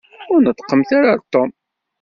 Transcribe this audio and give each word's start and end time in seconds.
Ur 0.31 0.39
neṭṭqemt 0.41 0.89
ara 0.97 1.09
ɣer 1.11 1.19
Tom. 1.33 1.49